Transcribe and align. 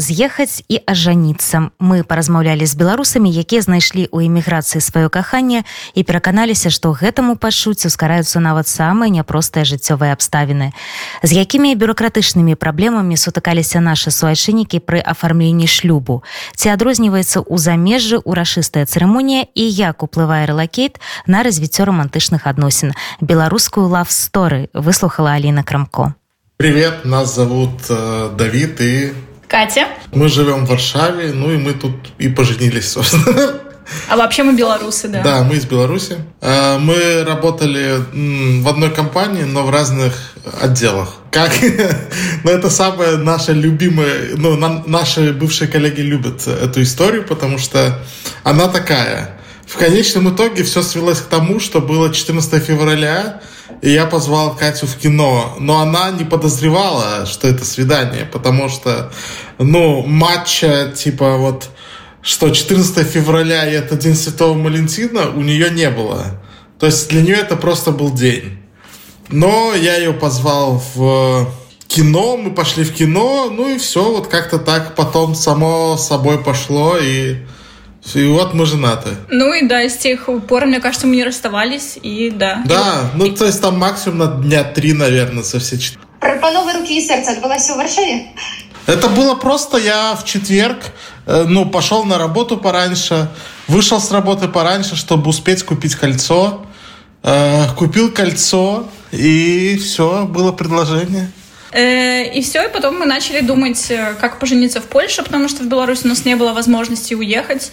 З'ехаць 0.00 0.64
і 0.68 0.80
ажаніцца. 0.86 1.70
Мы 1.78 2.02
паразмаўлялі 2.02 2.66
з 2.66 2.74
беларусамі 2.74 3.30
якія 3.30 3.60
знайшлі 3.60 4.08
ў 4.08 4.26
эміграцыі 4.26 4.80
сваё 4.80 5.12
каханне 5.12 5.62
і 5.94 6.00
пераканаліся 6.02 6.72
што 6.72 6.90
гэтаму 6.96 7.36
пачуццю 7.36 7.92
скараюцца 7.92 8.40
нават 8.40 8.66
самыя 8.66 9.12
няпростыя 9.12 9.68
жыццёвыя 9.68 10.16
абставіны. 10.16 10.72
З 11.22 11.30
якімі 11.30 11.76
бюрократычнымі 11.76 12.56
праблемамі 12.56 13.14
сутыкаліся 13.20 13.84
нашы 13.84 14.10
суайчыннікі 14.10 14.80
пры 14.80 15.04
афармленні 15.04 15.68
шлюбу? 15.68 16.24
Ці 16.56 16.72
адрозніваецца 16.72 17.44
ў 17.44 17.56
замежжы 17.60 18.18
урашыстая 18.24 18.88
цырымонія 18.88 19.46
і 19.54 19.64
як 19.68 20.02
уплывае 20.02 20.48
рэлакейт 20.48 20.98
на 21.26 21.44
развіццё 21.44 21.84
романтычных 21.84 22.48
адносін? 22.48 22.96
Беларускую 23.20 23.86
лавсторы 23.86 24.72
выслухала 24.72 25.36
Аліна 25.36 25.62
крамко. 25.62 26.14
Привет, 26.60 27.06
нас 27.06 27.34
зовут 27.34 27.70
э, 27.88 28.30
Давид 28.36 28.80
и 28.82 29.14
Катя. 29.50 29.88
Мы 30.12 30.28
живем 30.28 30.64
в 30.64 30.68
Варшаве, 30.68 31.32
ну 31.32 31.50
и 31.50 31.56
мы 31.56 31.72
тут 31.72 31.92
и 32.18 32.28
поженились, 32.28 32.92
собственно. 32.92 33.54
А 34.08 34.16
вообще 34.16 34.44
мы 34.44 34.54
белорусы, 34.54 35.08
да? 35.08 35.22
Да, 35.22 35.42
мы 35.42 35.56
из 35.56 35.64
Беларуси. 35.64 36.18
А, 36.40 36.78
мы 36.78 37.24
работали 37.24 37.96
в 38.62 38.68
одной 38.68 38.90
компании, 38.90 39.42
но 39.42 39.64
в 39.64 39.70
разных 39.70 40.14
отделах. 40.60 41.16
Как? 41.32 41.50
ну, 42.44 42.50
это 42.52 42.70
самое 42.70 43.16
наше 43.16 43.52
любимое... 43.52 44.36
Ну, 44.36 44.56
наши 44.86 45.32
бывшие 45.32 45.66
коллеги 45.66 46.02
любят 46.02 46.46
эту 46.46 46.82
историю, 46.82 47.24
потому 47.24 47.58
что 47.58 47.98
она 48.44 48.68
такая. 48.68 49.36
В 49.66 49.76
конечном 49.76 50.32
итоге 50.32 50.62
все 50.62 50.82
свелось 50.82 51.18
к 51.18 51.26
тому, 51.26 51.58
что 51.58 51.80
было 51.80 52.14
14 52.14 52.62
февраля, 52.62 53.40
и 53.82 53.90
я 53.90 54.06
позвал 54.06 54.54
Катю 54.54 54.86
в 54.86 54.96
кино, 54.96 55.56
но 55.58 55.80
она 55.80 56.10
не 56.10 56.24
подозревала, 56.24 57.26
что 57.26 57.48
это 57.48 57.64
свидание, 57.64 58.26
потому 58.26 58.68
что, 58.68 59.10
ну, 59.58 60.02
матча, 60.06 60.92
типа, 60.94 61.36
вот, 61.36 61.70
что 62.22 62.50
14 62.50 63.06
февраля 63.06 63.68
и 63.68 63.72
это 63.72 63.96
День 63.96 64.14
Святого 64.14 64.58
Валентина 64.58 65.30
у 65.30 65.40
нее 65.40 65.70
не 65.70 65.90
было. 65.90 66.42
То 66.78 66.86
есть 66.86 67.08
для 67.08 67.22
нее 67.22 67.36
это 67.36 67.56
просто 67.56 67.90
был 67.90 68.10
день. 68.12 68.58
Но 69.28 69.74
я 69.74 69.96
ее 69.96 70.12
позвал 70.12 70.82
в 70.94 71.48
кино, 71.86 72.36
мы 72.36 72.52
пошли 72.52 72.84
в 72.84 72.92
кино, 72.92 73.50
ну 73.50 73.74
и 73.74 73.78
все, 73.78 74.02
вот 74.02 74.28
как-то 74.28 74.58
так 74.58 74.94
потом 74.94 75.34
само 75.34 75.96
собой 75.96 76.38
пошло, 76.38 76.96
и 76.98 77.36
и 78.14 78.26
вот 78.26 78.54
мы 78.54 78.66
женаты. 78.66 79.10
Ну 79.28 79.52
и 79.52 79.66
да, 79.66 79.88
с 79.88 79.96
тех 79.96 80.28
пор, 80.48 80.66
мне 80.66 80.80
кажется, 80.80 81.06
мы 81.06 81.16
не 81.16 81.24
расставались, 81.24 81.98
и 82.02 82.30
да. 82.30 82.62
Да, 82.66 83.10
и... 83.14 83.16
ну 83.16 83.34
то 83.34 83.44
есть 83.44 83.60
там 83.60 83.78
максимум 83.78 84.18
на 84.18 84.26
дня 84.26 84.64
три, 84.64 84.92
наверное, 84.92 85.42
со 85.42 85.60
все 85.60 85.78
четыре. 85.78 86.02
Пропановы 86.20 86.72
руки 86.74 86.98
и 86.98 87.06
сердца 87.06 87.32
отбылась 87.32 87.68
в 87.68 87.76
Варшаве? 87.76 88.28
Это 88.86 89.08
было 89.08 89.34
просто, 89.34 89.78
я 89.78 90.14
в 90.14 90.24
четверг, 90.24 90.78
э, 91.26 91.44
ну, 91.46 91.66
пошел 91.66 92.04
на 92.04 92.18
работу 92.18 92.56
пораньше, 92.56 93.28
вышел 93.68 94.00
с 94.00 94.10
работы 94.10 94.48
пораньше, 94.48 94.96
чтобы 94.96 95.30
успеть 95.30 95.62
купить 95.62 95.94
кольцо, 95.94 96.66
э, 97.22 97.66
купил 97.76 98.10
кольцо, 98.10 98.88
и 99.12 99.78
все, 99.78 100.26
было 100.26 100.52
предложение. 100.52 101.30
Э, 101.72 102.24
и 102.24 102.42
все, 102.42 102.64
и 102.66 102.72
потом 102.72 102.98
мы 102.98 103.06
начали 103.06 103.40
думать, 103.40 103.90
э, 103.90 104.14
как 104.20 104.40
пожениться 104.40 104.80
в 104.80 104.84
Польше, 104.84 105.22
потому 105.22 105.48
что 105.48 105.62
в 105.62 105.68
Беларуси 105.68 106.02
у 106.04 106.08
нас 106.08 106.24
не 106.24 106.34
было 106.34 106.52
возможности 106.52 107.14
уехать. 107.14 107.70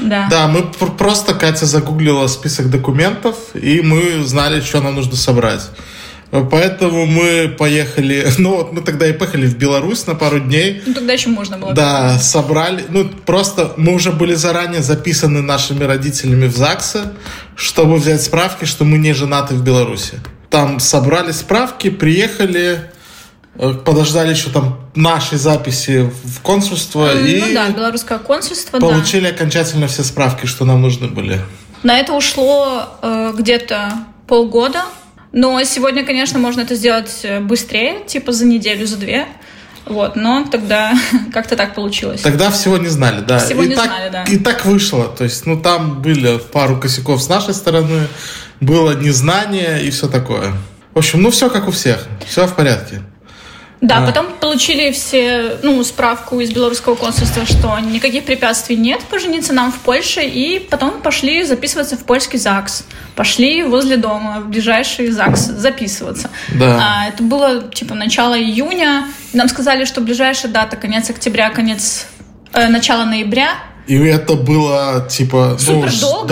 Да. 0.00 0.26
Да, 0.30 0.48
мы 0.48 0.62
просто, 0.62 1.34
Катя 1.34 1.66
загуглила 1.66 2.26
список 2.26 2.70
документов, 2.70 3.36
и 3.54 3.80
мы 3.82 4.24
знали, 4.24 4.60
что 4.60 4.80
нам 4.80 4.96
нужно 4.96 5.16
собрать. 5.16 5.62
Поэтому 6.30 7.06
мы 7.06 7.48
поехали, 7.58 8.26
ну 8.38 8.56
вот 8.56 8.72
мы 8.72 8.82
тогда 8.82 9.06
и 9.06 9.12
поехали 9.12 9.46
в 9.46 9.56
Беларусь 9.56 10.06
на 10.06 10.14
пару 10.14 10.40
дней. 10.40 10.82
Ну 10.86 10.94
тогда 10.94 11.12
еще 11.12 11.28
можно 11.28 11.58
было. 11.58 11.72
Да, 11.72 12.18
собрали, 12.18 12.84
ну 12.88 13.08
просто 13.08 13.74
мы 13.76 13.94
уже 13.94 14.12
были 14.12 14.34
заранее 14.34 14.82
записаны 14.82 15.42
нашими 15.42 15.84
родителями 15.84 16.46
в 16.46 16.56
ЗАГСе, 16.56 17.12
чтобы 17.56 17.96
взять 17.96 18.22
справки, 18.22 18.64
что 18.64 18.84
мы 18.84 18.98
не 18.98 19.12
женаты 19.12 19.54
в 19.54 19.62
Беларуси. 19.64 20.20
Там 20.50 20.80
собрали 20.80 21.32
справки, 21.32 21.90
приехали, 21.90 22.89
подождали 23.84 24.30
еще 24.30 24.50
там 24.50 24.78
наши 24.94 25.36
записи 25.36 26.10
в 26.24 26.40
консульство 26.40 27.10
ну, 27.14 27.20
и 27.26 27.54
да, 27.54 27.68
белорусское 27.70 28.18
консульство, 28.18 28.78
получили 28.78 29.28
да. 29.28 29.34
окончательно 29.34 29.86
все 29.86 30.02
справки, 30.02 30.46
что 30.46 30.64
нам 30.64 30.80
нужны 30.80 31.08
были. 31.08 31.40
На 31.82 31.98
это 31.98 32.12
ушло 32.12 32.84
э, 33.02 33.32
где-то 33.36 33.92
полгода, 34.26 34.84
но 35.32 35.62
сегодня, 35.64 36.04
конечно, 36.04 36.38
можно 36.38 36.62
это 36.62 36.74
сделать 36.74 37.20
э, 37.22 37.40
быстрее, 37.40 38.04
типа 38.06 38.32
за 38.32 38.46
неделю, 38.46 38.86
за 38.86 38.96
две. 38.96 39.26
Вот, 39.86 40.14
но 40.14 40.46
тогда 40.50 40.92
как-то 41.32 41.56
так 41.56 41.74
получилось. 41.74 42.20
Тогда 42.20 42.50
всего 42.50 42.78
не 42.78 42.88
знали, 42.88 43.22
да. 43.22 43.38
Всего 43.38 43.62
и 43.62 43.68
не 43.68 43.74
так, 43.74 43.86
знали, 43.86 44.10
да. 44.10 44.24
И 44.24 44.38
так 44.38 44.64
вышло. 44.64 45.04
То 45.06 45.24
есть, 45.24 45.46
ну, 45.46 45.60
там 45.60 46.00
были 46.02 46.38
пару 46.38 46.78
косяков 46.78 47.22
с 47.22 47.28
нашей 47.28 47.54
стороны, 47.54 48.06
было 48.60 48.92
незнание 48.92 49.82
и 49.82 49.90
все 49.90 50.08
такое. 50.08 50.52
В 50.94 50.98
общем, 50.98 51.22
ну, 51.22 51.30
все 51.30 51.50
как 51.50 51.68
у 51.68 51.70
всех. 51.70 52.06
Все 52.26 52.46
в 52.46 52.54
порядке. 52.54 53.02
Да, 53.80 53.98
а. 53.98 54.06
потом 54.06 54.26
получили 54.38 54.90
все, 54.90 55.56
ну, 55.62 55.82
справку 55.84 56.38
из 56.40 56.52
белорусского 56.52 56.96
консульства, 56.96 57.46
что 57.46 57.78
никаких 57.78 58.24
препятствий 58.24 58.76
нет 58.76 59.00
пожениться 59.04 59.54
нам 59.54 59.72
в 59.72 59.78
Польше, 59.78 60.22
и 60.22 60.58
потом 60.58 61.00
пошли 61.00 61.44
записываться 61.44 61.96
в 61.96 62.04
польский 62.04 62.38
ЗАГС. 62.38 62.84
Пошли 63.16 63.62
возле 63.62 63.96
дома, 63.96 64.40
в 64.40 64.48
ближайший 64.48 65.10
ЗАГС 65.10 65.40
записываться. 65.40 66.30
Да. 66.48 66.78
А, 66.82 67.08
это 67.08 67.22
было, 67.22 67.70
типа, 67.70 67.94
начало 67.94 68.38
июня. 68.38 69.08
Нам 69.32 69.48
сказали, 69.48 69.86
что 69.86 70.02
ближайшая 70.02 70.52
дата 70.52 70.76
конец 70.76 71.08
октября, 71.08 71.48
конец, 71.48 72.06
э, 72.52 72.68
начало 72.68 73.04
ноября. 73.04 73.54
И 73.90 73.96
это 73.96 74.34
было, 74.36 75.04
типа, 75.10 75.56
Супер 75.58 75.90
ну, 75.92 76.00
долго 76.00 76.28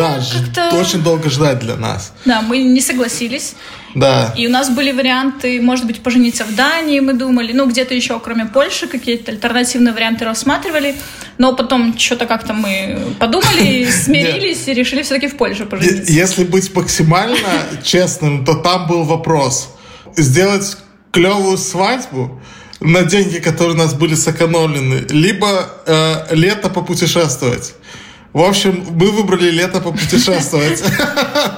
да, 0.54 0.70
очень 0.74 1.02
долго 1.02 1.28
ждать 1.28 1.58
для 1.58 1.74
нас. 1.74 2.12
Да, 2.24 2.40
мы 2.40 2.58
не 2.58 2.80
согласились. 2.80 3.56
Да. 3.96 4.32
И 4.36 4.46
у 4.46 4.50
нас 4.50 4.70
были 4.70 4.92
варианты, 4.92 5.60
может 5.60 5.84
быть, 5.84 6.00
пожениться 6.00 6.44
в 6.44 6.54
Дании, 6.54 7.00
мы 7.00 7.14
думали, 7.14 7.52
ну, 7.52 7.66
где-то 7.66 7.94
еще, 7.94 8.20
кроме 8.20 8.46
Польши, 8.46 8.86
какие-то 8.86 9.32
альтернативные 9.32 9.92
варианты 9.92 10.24
рассматривали. 10.24 10.94
Но 11.38 11.52
потом 11.52 11.98
что-то 11.98 12.26
как-то 12.26 12.52
мы 12.52 12.96
подумали, 13.18 13.90
смирились 14.04 14.68
и 14.68 14.72
решили 14.72 15.02
все-таки 15.02 15.26
в 15.26 15.36
Польшу 15.36 15.66
пожениться. 15.66 16.12
Если 16.12 16.44
быть 16.44 16.72
максимально 16.76 17.48
честным, 17.82 18.44
то 18.44 18.54
там 18.54 18.86
был 18.86 19.02
вопрос. 19.02 19.74
Сделать 20.16 20.76
клевую 21.10 21.58
свадьбу 21.58 22.40
на 22.80 23.02
деньги, 23.02 23.38
которые 23.38 23.74
у 23.74 23.78
нас 23.78 23.94
были 23.94 24.14
сэкономлены, 24.14 25.06
либо 25.10 25.70
э, 25.86 26.34
лето 26.34 26.68
попутешествовать. 26.68 27.74
В 28.32 28.40
общем, 28.40 28.86
мы 28.90 29.10
выбрали 29.10 29.50
лето 29.50 29.80
попутешествовать. 29.80 30.82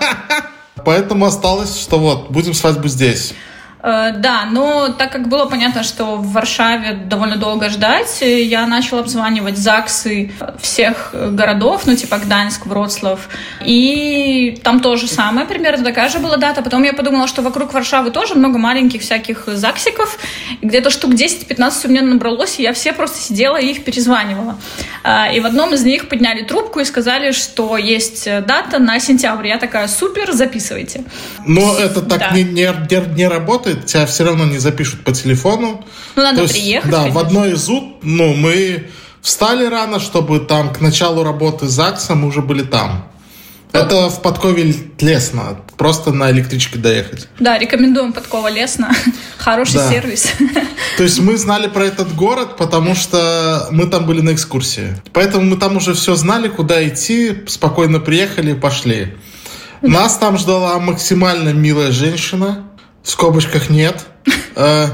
Поэтому 0.85 1.27
осталось, 1.27 1.79
что 1.79 1.99
вот, 1.99 2.31
будем 2.31 2.55
свадьбу 2.55 2.89
здесь. 2.89 3.35
Э, 3.83 4.13
да, 4.17 4.47
но 4.51 4.89
так 4.89 5.13
как 5.13 5.29
было 5.29 5.47
понятно, 5.47 5.83
что 5.83 6.17
в 6.17 6.33
Варшаве 6.33 6.93
довольно 6.93 7.37
долго 7.37 7.71
ждать, 7.71 8.21
я 8.21 8.67
начала 8.67 9.01
обзванивать 9.01 9.57
ЗАГСы 9.57 10.33
всех 10.61 11.15
городов, 11.15 11.83
ну 11.87 11.97
типа 11.97 12.19
Гданьск, 12.19 12.67
Вроцлав. 12.67 13.29
И 13.65 14.61
там 14.63 14.81
тоже 14.81 15.07
самое, 15.07 15.47
примерно 15.47 15.85
такая 15.85 16.09
же 16.09 16.19
была 16.19 16.37
дата. 16.37 16.63
Потом 16.63 16.83
я 16.83 16.93
подумала, 16.93 17.27
что 17.27 17.43
вокруг 17.43 17.73
Варшавы 17.73 18.11
тоже 18.11 18.35
много 18.35 18.59
маленьких 18.59 19.01
всяких 19.01 19.45
ЗАГСиков. 19.47 20.19
Где-то 20.63 20.91
штук 20.91 21.13
10-15 21.13 21.87
у 21.87 21.89
меня 21.89 22.03
набралось, 22.03 22.59
и 22.59 22.63
я 22.63 22.73
все 22.73 22.93
просто 22.93 23.21
сидела 23.21 23.57
и 23.57 23.71
их 23.71 23.85
перезванивала. 23.85 24.57
А, 25.03 25.33
и 25.33 25.41
в 25.41 25.47
одном 25.47 25.75
из 25.75 25.85
них 25.85 26.09
подняли 26.09 26.43
трубку 26.43 26.81
и 26.81 26.85
сказали, 26.85 27.33
что 27.33 27.77
есть 27.77 28.25
дата 28.47 28.79
на 28.79 29.01
сентябрь. 29.01 29.49
Я 29.49 29.59
такая, 29.59 29.89
супер, 29.89 30.33
записывайте. 30.33 31.05
Но 31.47 31.77
это 31.79 32.03
так 32.03 32.19
да. 32.19 32.31
не, 32.33 32.45
не, 32.45 32.69
не 33.15 33.29
работает 33.29 33.70
работает, 33.71 33.87
тебя 33.87 34.07
все 34.07 34.25
равно 34.25 34.45
не 34.45 34.59
запишут 34.59 35.05
по 35.05 35.13
телефону. 35.13 35.85
Ну, 36.17 36.23
надо 36.23 36.43
есть, 36.43 36.53
приехать. 36.53 36.91
Да, 36.91 36.99
конечно. 36.99 37.21
в 37.21 37.25
одной 37.25 37.53
из 37.53 37.69
УТ, 37.69 38.03
ну, 38.03 38.35
мы 38.35 38.89
встали 39.23 39.67
рано, 39.67 40.01
чтобы 40.01 40.41
там 40.41 40.73
к 40.73 40.81
началу 40.81 41.23
работы 41.23 41.69
ЗАГСа 41.69 42.15
мы 42.15 42.29
уже 42.29 42.43
были 42.43 42.63
там. 42.63 43.07
Это 43.73 44.09
в 44.09 44.21
Подкове 44.21 44.75
Лесно. 44.99 45.61
Просто 45.77 46.13
на 46.13 46.33
электричке 46.33 46.77
доехать. 46.77 47.29
Да, 47.39 47.57
рекомендуем 47.57 48.13
Подкова 48.13 48.51
Лесно. 48.51 48.93
Хороший 49.39 49.77
да. 49.77 49.89
сервис. 49.89 50.27
То 50.97 51.05
есть 51.05 51.21
мы 51.21 51.37
знали 51.37 51.69
про 51.69 51.85
этот 51.85 52.13
город, 52.17 52.57
потому 52.57 52.97
что 52.97 53.69
мы 53.71 53.87
там 53.87 54.07
были 54.07 54.23
на 54.23 54.33
экскурсии. 54.33 54.97
Поэтому 55.13 55.45
мы 55.45 55.57
там 55.57 55.77
уже 55.77 55.95
все 55.95 56.17
знали, 56.17 56.49
куда 56.49 56.87
идти, 56.87 57.45
спокойно 57.47 58.01
приехали 58.01 58.53
и 58.53 58.55
пошли. 58.55 59.15
Нас 59.83 60.19
там 60.19 60.37
ждала 60.37 60.79
максимально 60.81 61.51
милая 61.51 61.93
женщина 61.93 62.70
в 63.03 63.11
скобочках 63.11 63.71
нет. 63.71 64.05
Э, 64.57 64.87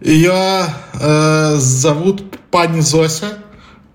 Ее 0.00 0.64
э, 0.94 1.56
зовут 1.56 2.38
пани 2.50 2.80
Зося. 2.80 3.38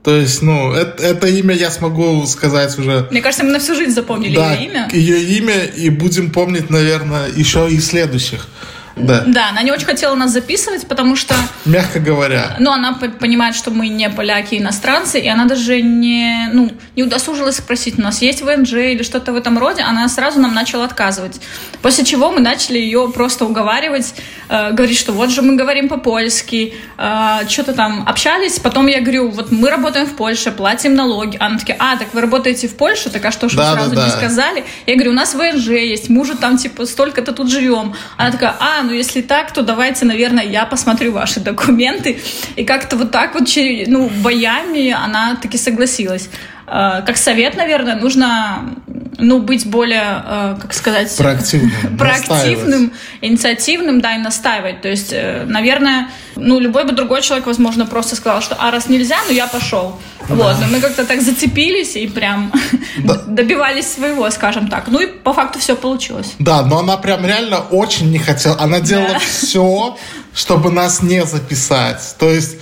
То 0.03 0.15
есть, 0.15 0.43
ну, 0.43 0.71
это, 0.71 1.01
это 1.01 1.27
имя 1.27 1.55
я 1.55 1.71
смогу 1.71 2.25
сказать 2.27 2.77
уже. 2.77 3.07
Мне 3.09 3.21
кажется, 3.21 3.43
мы 3.43 3.51
на 3.51 3.59
всю 3.59 3.73
жизнь 3.73 3.91
запомнили 3.91 4.35
да, 4.35 4.53
ее 4.53 4.67
имя. 4.67 4.89
ее 4.91 5.23
имя, 5.37 5.63
и 5.63 5.89
будем 5.89 6.29
помнить, 6.29 6.69
наверное, 6.69 7.27
еще 7.35 7.67
и 7.67 7.79
следующих. 7.79 8.47
Да. 8.95 9.23
Да, 9.27 9.49
она 9.49 9.61
не 9.61 9.71
очень 9.71 9.85
хотела 9.85 10.15
нас 10.15 10.31
записывать, 10.31 10.87
потому 10.87 11.15
что... 11.15 11.35
Мягко 11.65 11.99
говоря. 11.99 12.55
Ну, 12.59 12.71
она 12.71 12.93
понимает, 12.93 13.55
что 13.55 13.71
мы 13.71 13.89
не 13.89 14.09
поляки, 14.09 14.55
иностранцы, 14.55 15.19
и 15.19 15.27
она 15.27 15.45
даже 15.45 15.81
не, 15.81 16.49
ну, 16.53 16.71
не 16.95 17.03
удосужилась 17.03 17.57
спросить, 17.57 17.99
у 17.99 18.01
нас 18.01 18.21
есть 18.21 18.41
ВНЖ 18.41 18.73
или 18.73 19.03
что-то 19.03 19.33
в 19.33 19.35
этом 19.35 19.57
роде, 19.57 19.81
она 19.81 20.07
сразу 20.07 20.39
нам 20.39 20.53
начала 20.53 20.85
отказывать. 20.85 21.41
После 21.81 22.05
чего 22.05 22.31
мы 22.31 22.39
начали 22.39 22.77
ее 22.77 23.11
просто 23.13 23.45
уговаривать, 23.45 24.15
э, 24.47 24.71
говорить, 24.71 24.97
что 24.97 25.11
вот 25.11 25.29
же 25.29 25.41
мы 25.41 25.55
говорим 25.55 25.89
по-польски, 25.89 26.73
э, 26.97 27.47
что-то 27.49 27.73
там 27.73 28.07
общались, 28.07 28.59
потом 28.59 28.87
я 28.87 29.01
говорю, 29.01 29.29
вот 29.29 29.51
мы 29.51 29.69
работаем 29.69 30.05
в 30.05 30.15
Польше, 30.15 30.51
платим 30.51 30.95
налоги. 30.95 31.35
Она 31.39 31.57
такая, 31.57 31.77
а, 31.79 31.97
так 31.97 32.13
вы 32.13 32.21
работаете 32.21 32.67
в 32.67 32.75
Польше, 32.75 33.09
так 33.09 33.25
а 33.25 33.31
что 33.31 33.49
ж 33.49 33.55
Да, 33.55 33.71
вы 33.71 33.77
сразу 33.77 33.95
да, 33.95 34.05
не 34.05 34.11
да. 34.11 34.17
сказали? 34.17 34.63
Я 34.85 34.95
говорю, 34.95 35.11
у 35.11 35.15
нас 35.15 35.33
ВНЖ 35.33 35.67
есть, 35.67 36.09
мы 36.09 36.21
уже 36.21 36.35
там, 36.35 36.57
типа, 36.57 36.85
столько-то 36.85 37.33
тут 37.33 37.51
живем. 37.51 37.93
Она 38.17 38.31
такая, 38.31 38.55
а, 38.59 38.84
ну 38.85 38.93
если 38.93 39.21
так, 39.21 39.51
то 39.51 39.61
давайте, 39.61 40.05
наверное, 40.05 40.43
я 40.43 40.65
посмотрю 40.65 41.11
ваши 41.11 41.39
документы. 41.39 42.19
И 42.55 42.65
как-то 42.65 42.95
вот 42.95 43.11
так 43.11 43.33
вот, 43.33 43.47
ну, 43.87 44.09
боями 44.23 44.91
она 44.91 45.35
таки 45.35 45.57
согласилась. 45.57 46.29
Э, 46.67 47.01
Как 47.05 47.17
совет, 47.17 47.57
наверное, 47.57 47.95
нужно, 47.95 48.75
ну, 49.17 49.39
быть 49.39 49.65
более, 49.65 50.23
э, 50.25 50.57
как 50.61 50.73
сказать... 50.73 51.15
Проактивным, 51.17 51.71
Проактивным, 51.97 52.93
инициативным, 53.21 54.01
да, 54.01 54.15
и 54.15 54.17
настаивать. 54.19 54.81
То 54.81 54.89
есть, 54.89 55.13
э, 55.13 55.45
наверное, 55.47 56.09
ну, 56.35 56.59
любой 56.59 56.85
бы 56.85 56.91
другой 56.91 57.21
человек, 57.21 57.47
возможно, 57.47 57.85
просто 57.85 58.15
сказал, 58.15 58.41
что, 58.41 58.55
а 58.59 58.71
раз 58.71 58.89
нельзя, 58.89 59.17
ну, 59.27 59.33
я 59.33 59.47
пошел. 59.47 59.99
Вот, 60.27 60.55
но 60.59 60.67
мы 60.67 60.79
как-то 60.79 61.05
так 61.05 61.21
зацепились 61.21 61.95
и 61.95 62.07
прям 62.07 62.51
добивались 63.27 63.87
своего, 63.87 64.29
скажем 64.31 64.67
так. 64.69 64.85
Ну, 64.87 64.99
и 64.99 65.07
по 65.07 65.33
факту 65.33 65.59
все 65.59 65.75
получилось. 65.75 66.33
Да, 66.39 66.63
но 66.63 66.79
она 66.79 66.97
прям 66.97 67.25
реально 67.25 67.59
очень 67.59 68.11
не 68.11 68.19
хотела. 68.19 68.59
Она 68.59 68.79
делала 68.79 69.13
Да. 69.13 69.19
все, 69.19 69.97
чтобы 70.33 70.71
нас 70.71 71.01
не 71.01 71.23
записать. 71.25 72.15
То 72.17 72.29
есть 72.31 72.57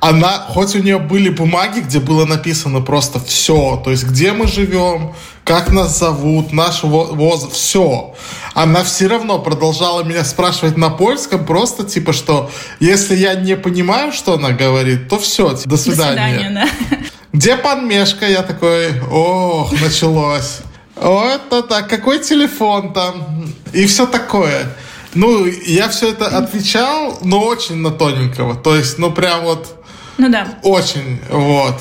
она, 0.00 0.44
хоть 0.48 0.74
у 0.76 0.80
нее 0.80 0.98
были 0.98 1.28
бумаги, 1.30 1.80
где 1.80 1.98
было 2.00 2.24
написано 2.26 2.80
просто 2.80 3.18
все, 3.20 3.80
то 3.84 3.90
есть 3.90 4.04
где 4.04 4.32
мы 4.32 4.46
живем, 4.46 5.14
как 5.44 5.70
нас 5.70 5.98
зовут, 5.98 6.52
наш 6.52 6.82
во- 6.82 7.06
возраст, 7.12 7.54
все. 7.54 8.14
Она 8.54 8.82
все 8.84 9.06
равно 9.06 9.38
продолжала 9.38 10.02
меня 10.02 10.24
спрашивать 10.24 10.76
на 10.76 10.90
польском, 10.90 11.44
просто 11.46 11.84
типа, 11.84 12.12
что 12.12 12.50
если 12.80 13.16
я 13.16 13.34
не 13.34 13.56
понимаю, 13.56 14.12
что 14.12 14.34
она 14.34 14.50
говорит, 14.50 15.08
то 15.08 15.18
все, 15.18 15.50
до 15.50 15.68
До 15.70 15.76
свидания. 15.76 16.38
свидания, 16.38 16.50
да. 16.90 16.96
Где 17.32 17.56
пан 17.56 17.86
Мешка? 17.88 18.26
Я 18.26 18.42
такой, 18.42 19.00
ох, 19.10 19.72
началось. 19.80 20.58
Это 20.96 21.62
так, 21.62 21.88
какой 21.88 22.18
телефон 22.20 22.92
там? 22.94 23.46
И 23.74 23.84
все 23.86 24.06
такое. 24.06 24.74
Ну, 25.14 25.46
я 25.46 25.88
все 25.90 26.10
это 26.10 26.26
отвечал, 26.26 27.18
но 27.22 27.40
очень 27.44 27.76
на 27.76 27.90
тоненького. 27.90 28.54
То 28.54 28.74
есть, 28.76 28.98
ну, 28.98 29.10
прям 29.10 29.44
вот 29.44 29.84
Ну 30.18 30.30
да. 30.30 30.46
очень, 30.62 31.20
вот. 31.30 31.74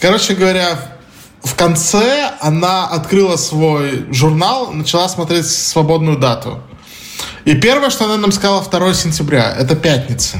Короче 0.00 0.34
говоря, 0.34 0.78
в 1.42 1.54
конце 1.54 2.32
она 2.40 2.86
открыла 2.86 3.36
свой 3.36 4.06
журнал, 4.12 4.72
начала 4.72 5.08
смотреть 5.08 5.46
свободную 5.46 6.18
дату. 6.18 6.62
И 7.44 7.54
первое, 7.54 7.90
что 7.90 8.04
она 8.04 8.16
нам 8.16 8.32
сказала 8.32 8.62
2 8.62 8.94
сентября, 8.94 9.54
это 9.58 9.74
пятница. 9.74 10.38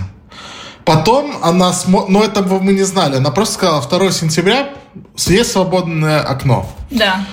Потом 0.85 1.39
она, 1.43 1.73
смо... 1.73 2.06
но 2.09 2.23
этого 2.23 2.61
мы 2.61 2.73
не 2.73 2.83
знали, 2.83 3.17
она 3.17 3.31
просто 3.31 3.55
сказала 3.55 3.83
2 3.83 4.11
сентября 4.12 4.71
есть 5.17 5.53
свободное 5.53 6.21
окно. 6.21 6.71
Да. 6.91 7.27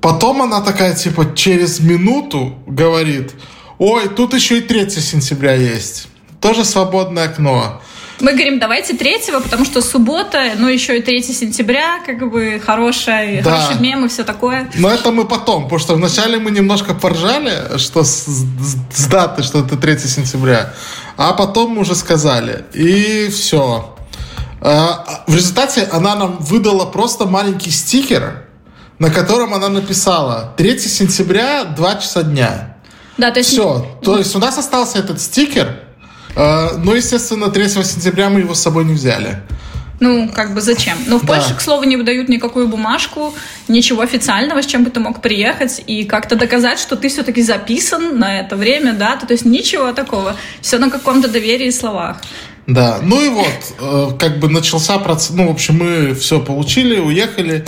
Потом 0.00 0.42
она 0.42 0.60
такая, 0.60 0.94
типа, 0.94 1.34
через 1.34 1.80
минуту 1.80 2.54
говорит, 2.66 3.34
ой, 3.78 4.08
тут 4.08 4.34
еще 4.34 4.58
и 4.58 4.60
3 4.60 4.90
сентября 4.90 5.54
есть. 5.54 6.08
Тоже 6.40 6.64
свободное 6.64 7.26
окно. 7.26 7.82
Мы 8.20 8.32
говорим, 8.32 8.58
давайте 8.58 8.94
третьего, 8.94 9.40
потому 9.40 9.64
что 9.64 9.80
суббота, 9.82 10.52
ну 10.56 10.68
еще 10.68 10.98
и 10.98 11.02
3 11.02 11.22
сентября, 11.22 12.00
как 12.04 12.30
бы 12.30 12.60
хорошая, 12.64 13.42
Да. 13.42 13.56
хороший 13.56 13.80
мем 13.80 14.04
и 14.04 14.08
все 14.08 14.24
такое. 14.24 14.70
Но 14.74 14.90
это 14.90 15.10
мы 15.10 15.24
потом, 15.26 15.64
потому 15.64 15.78
что 15.78 15.94
вначале 15.94 16.38
мы 16.38 16.50
немножко 16.50 16.94
поржали, 16.94 17.78
что 17.78 18.04
с, 18.04 18.26
с- 18.26 18.76
с 18.94 19.06
даты, 19.06 19.42
что 19.42 19.60
это 19.60 19.76
3 19.76 19.98
сентября, 19.98 20.74
а 21.16 21.32
потом 21.32 21.70
мы 21.72 21.80
уже 21.82 21.94
сказали. 21.94 22.64
И 22.74 23.28
все. 23.30 23.96
В 24.60 25.34
результате 25.34 25.88
она 25.90 26.14
нам 26.14 26.36
выдала 26.38 26.84
просто 26.84 27.24
маленький 27.24 27.70
стикер, 27.70 28.44
на 28.98 29.08
котором 29.10 29.54
она 29.54 29.68
написала 29.70 30.52
3 30.58 30.78
сентября, 30.78 31.64
2 31.64 31.94
часа 31.96 32.22
дня. 32.22 32.76
Да, 33.16 33.30
то 33.30 33.38
есть 33.40 33.50
Все. 33.52 33.86
То 34.02 34.18
есть 34.18 34.34
у 34.36 34.38
нас 34.38 34.58
остался 34.58 34.98
этот 34.98 35.20
стикер, 35.20 35.80
э, 36.36 36.68
но, 36.78 36.94
естественно, 36.94 37.48
3 37.50 37.68
сентября 37.68 38.30
мы 38.30 38.40
его 38.40 38.54
с 38.54 38.62
собой 38.62 38.84
не 38.84 38.94
взяли. 38.94 39.38
Ну, 40.00 40.30
как 40.34 40.54
бы 40.54 40.62
зачем? 40.62 40.96
Но 41.06 41.18
в 41.18 41.26
Да. 41.26 41.34
Польше, 41.34 41.54
к 41.54 41.60
слову, 41.60 41.84
не 41.84 41.96
выдают 41.96 42.28
никакую 42.28 42.68
бумажку, 42.68 43.34
ничего 43.68 44.00
официального, 44.00 44.62
с 44.62 44.66
чем 44.66 44.82
бы 44.82 44.90
ты 44.90 44.98
мог 44.98 45.20
приехать 45.20 45.82
и 45.86 46.04
как-то 46.04 46.36
доказать, 46.36 46.78
что 46.78 46.96
ты 46.96 47.10
все-таки 47.10 47.42
записан 47.42 48.18
на 48.18 48.40
это 48.40 48.56
время, 48.56 48.94
да, 48.94 49.16
то 49.16 49.32
есть 49.32 49.44
ничего 49.44 49.92
такого. 49.92 50.36
Все 50.62 50.78
на 50.78 50.90
каком-то 50.90 51.28
доверии 51.28 51.66
и 51.66 51.70
словах. 51.70 52.16
Да, 52.66 52.98
ну 53.02 53.20
и 53.20 53.28
вот, 53.28 53.46
э, 53.80 54.18
как 54.18 54.38
бы 54.38 54.48
начался 54.48 54.98
процесс, 54.98 55.30
ну, 55.30 55.48
в 55.48 55.50
общем, 55.50 55.78
мы 55.78 56.14
все 56.14 56.40
получили, 56.40 56.98
уехали, 56.98 57.64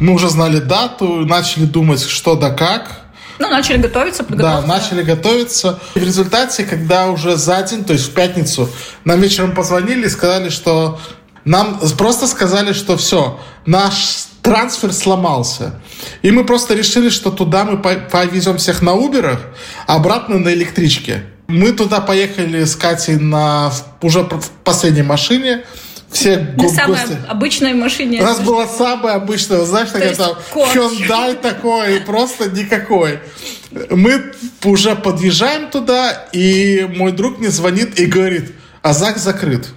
мы 0.00 0.14
уже 0.14 0.28
знали 0.28 0.58
дату, 0.58 1.26
начали 1.26 1.64
думать, 1.64 2.02
что 2.02 2.34
да 2.34 2.50
как, 2.50 3.07
Ну, 3.38 3.48
начали 3.48 3.78
готовиться, 3.78 4.22
да, 4.22 4.28
подготовка. 4.28 4.66
начали 4.66 5.02
готовиться. 5.02 5.78
И 5.94 6.00
в 6.00 6.04
результате, 6.04 6.64
когда 6.64 7.06
уже 7.08 7.36
за 7.36 7.62
день, 7.62 7.84
то 7.84 7.92
есть 7.92 8.06
в 8.06 8.12
пятницу, 8.12 8.68
нам 9.04 9.20
вечером 9.20 9.54
позвонили 9.54 10.06
и 10.06 10.10
сказали, 10.10 10.48
что 10.48 10.98
нам 11.44 11.78
просто 11.96 12.26
сказали, 12.26 12.72
что 12.72 12.96
все, 12.96 13.40
наш 13.66 14.24
трансфер 14.42 14.92
сломался. 14.92 15.80
И 16.22 16.30
мы 16.30 16.44
просто 16.44 16.74
решили, 16.74 17.08
что 17.10 17.30
туда 17.30 17.64
мы 17.64 17.78
по- 17.78 17.94
повезем 17.94 18.56
всех 18.58 18.82
на 18.82 18.94
Уберах, 18.94 19.40
а 19.86 19.96
обратно 19.96 20.38
на 20.38 20.52
электричке. 20.52 21.24
Мы 21.46 21.72
туда 21.72 22.00
поехали 22.00 22.64
с 22.64 22.76
Катей 22.76 23.16
на 23.16 23.72
уже 24.02 24.20
в 24.20 24.50
последней 24.64 25.02
машине. 25.02 25.64
Все 26.10 26.38
На 26.56 26.64
го- 26.64 26.68
самой 26.70 27.00
гости. 27.00 27.18
обычной 27.28 27.74
машине. 27.74 28.20
У 28.20 28.24
нас 28.24 28.40
была 28.40 28.66
самая 28.66 29.14
обычная, 29.16 29.60
знаешь, 29.64 29.90
такая 29.90 30.14
там 30.14 30.36
корч. 30.52 30.74
Hyundai 30.74 31.34
такой, 31.40 32.00
просто 32.00 32.50
никакой. 32.50 33.18
Мы 33.90 34.32
уже 34.64 34.96
подъезжаем 34.96 35.70
туда, 35.70 36.26
и 36.32 36.88
мой 36.96 37.12
друг 37.12 37.38
мне 37.38 37.50
звонит 37.50 38.00
и 38.00 38.06
говорит, 38.06 38.52
а 38.82 38.94
ЗАГС 38.94 39.22
закрыт. 39.22 39.68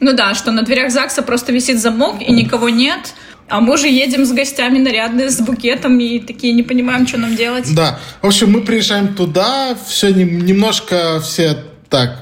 Ну 0.00 0.12
да, 0.12 0.34
что 0.34 0.50
на 0.50 0.62
дверях 0.62 0.90
ЗАГСа 0.90 1.22
просто 1.22 1.52
висит 1.52 1.80
замок, 1.80 2.20
и 2.20 2.32
никого 2.32 2.68
нет. 2.68 3.14
А 3.48 3.60
мы 3.60 3.76
же 3.76 3.86
едем 3.88 4.24
с 4.24 4.32
гостями 4.32 4.78
нарядные, 4.78 5.30
с 5.30 5.40
букетом, 5.40 5.98
и 6.00 6.20
такие 6.20 6.52
не 6.54 6.62
понимаем, 6.62 7.06
что 7.06 7.18
нам 7.18 7.34
делать. 7.36 7.74
Да. 7.74 7.98
В 8.20 8.26
общем, 8.26 8.50
мы 8.52 8.60
приезжаем 8.62 9.14
туда, 9.14 9.76
все 9.88 10.10
немножко 10.12 11.20
все 11.20 11.56
так 11.88 12.21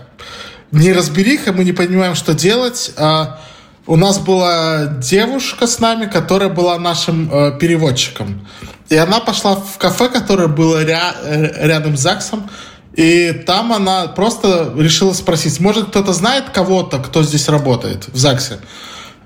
неразбериха, 0.73 1.53
мы 1.53 1.65
не 1.65 1.73
понимаем, 1.73 2.15
что 2.15 2.35
делать. 2.35 2.93
А 2.97 3.41
у 3.87 3.97
нас 3.97 4.19
была 4.19 4.87
девушка 5.01 5.67
с 5.67 5.81
нами, 5.81 6.07
которая 6.07 6.49
была 6.49 6.79
нашим 6.79 7.33
э, 7.33 7.59
переводчиком. 7.59 8.47
И 8.89 8.97
она 8.97 9.21
пошла 9.21 9.57
в 9.57 9.79
кафе, 9.79 10.09
которое 10.09 10.49
было 10.49 10.85
ря- 10.85 11.15
э, 11.25 11.67
рядом 11.67 11.97
с 11.97 12.01
ЗАГСом. 12.01 12.49
И 12.95 13.33
там 13.47 13.73
она 13.73 14.09
просто 14.09 14.75
решила 14.77 15.13
спросить, 15.13 15.61
может 15.61 15.89
кто-то 15.89 16.13
знает 16.13 16.51
кого-то, 16.51 16.99
кто 16.99 17.23
здесь 17.23 17.49
работает 17.49 18.09
в 18.09 18.17
ЗАГСе. 18.17 18.59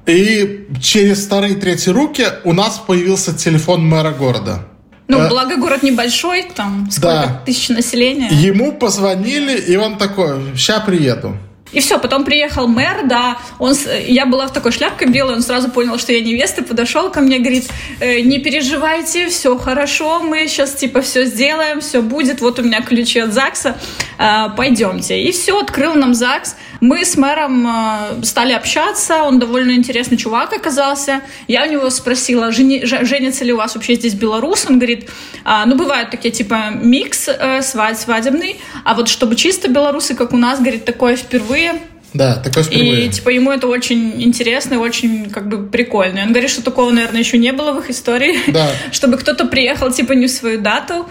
И 0.07 0.69
через 0.83 1.25
вторые 1.25 1.55
третьи 1.55 1.91
руки 1.91 2.27
у 2.45 2.53
нас 2.53 2.79
появился 2.87 3.35
телефон 3.35 3.87
мэра 3.87 4.11
города. 4.11 4.67
Ну, 5.09 5.21
Э, 5.21 5.29
благо 5.29 5.57
город 5.57 5.83
небольшой, 5.83 6.47
там 6.55 6.89
сколько 6.91 7.09
Да. 7.09 7.43
тысяч 7.45 7.69
населения. 7.69 8.29
Ему 8.31 8.73
позвонили, 8.73 9.59
и 9.59 9.77
он 9.77 9.99
такой, 9.99 10.57
ща 10.57 10.81
приеду. 10.81 11.37
И 11.73 11.81
все, 11.81 11.99
потом 11.99 12.25
приехал 12.25 12.69
мэр, 12.69 13.05
да, 13.09 13.37
он, 13.59 13.75
я 14.07 14.27
была 14.27 14.47
в 14.47 14.53
такой 14.53 14.71
шляпке 14.71 15.07
белой, 15.07 15.35
он 15.35 15.43
сразу 15.43 15.69
понял, 15.69 15.99
что 15.99 16.13
я 16.13 16.21
невеста, 16.21 16.63
подошел 16.63 17.11
ко 17.11 17.21
мне, 17.21 17.39
говорит, 17.41 17.69
«Э, 17.99 18.21
не 18.21 18.39
переживайте, 18.39 19.29
все 19.29 19.59
хорошо, 19.59 20.21
мы 20.21 20.47
сейчас 20.47 20.75
типа 20.75 21.01
все 21.01 21.25
сделаем, 21.25 21.81
все 21.81 22.01
будет, 22.01 22.41
вот 22.41 22.61
у 22.61 22.63
меня 22.63 22.81
ключи 22.81 23.19
от 23.19 23.33
ЗАГСа, 23.33 23.77
э, 24.19 24.51
пойдемте. 24.57 25.21
И 25.21 25.33
все, 25.33 25.59
открыл 25.61 25.95
нам 25.95 26.15
ЗАГС, 26.15 26.55
мы 26.85 27.05
с 27.05 27.17
мэром 27.17 27.67
э, 27.67 28.25
стали 28.25 28.53
общаться, 28.53 29.23
он 29.23 29.39
довольно 29.39 29.73
интересный 29.73 30.19
чувак 30.19 30.53
оказался, 30.53 31.23
я 31.49 31.65
у 31.65 31.71
него 31.71 31.89
спросила, 31.91 32.51
«Жени- 32.51 32.85
ж- 32.85 33.05
женится 33.07 33.45
ли 33.45 33.53
у 33.53 33.57
вас 33.57 33.75
вообще 33.75 33.95
здесь 33.95 34.15
белорус, 34.15 34.67
он 34.69 34.79
говорит, 34.79 35.09
«А, 35.45 35.65
ну 35.65 35.77
бывают 35.77 36.11
такие 36.11 36.31
типа 36.31 36.71
микс 36.75 37.29
э, 37.29 37.63
свадь, 37.63 37.99
свадебный, 37.99 38.61
а 38.85 38.95
вот 38.95 39.09
чтобы 39.09 39.35
чисто 39.35 39.69
белорусы, 39.69 40.15
как 40.15 40.35
у 40.35 40.37
нас, 40.37 40.61
говорит, 40.61 40.85
такое 40.85 41.17
впервые. 41.17 41.81
Да, 42.13 42.37
такое 42.37 42.63
впервые. 42.63 43.07
И, 43.07 43.11
типа, 43.11 43.31
ему 43.31 43.51
это 43.51 43.67
очень 43.67 44.23
интересно 44.23 44.75
и 44.75 44.77
очень, 44.77 45.31
как 45.31 45.49
бы, 45.49 45.67
прикольно. 45.67 46.19
И 46.19 46.23
он 46.23 46.29
говорит, 46.29 46.49
что 46.49 46.63
такого, 46.63 46.91
наверное, 46.91 47.21
еще 47.21 47.39
не 47.39 47.51
было 47.53 47.73
в 47.73 47.81
их 47.81 47.91
истории. 47.91 48.39
Да. 48.47 48.71
Чтобы 48.93 49.17
кто-то 49.17 49.47
приехал, 49.47 49.91
типа, 49.91 50.13
не 50.13 50.27
в 50.27 50.31
свою 50.31 50.61
дату. 50.61 51.09